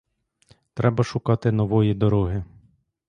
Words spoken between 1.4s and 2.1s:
нової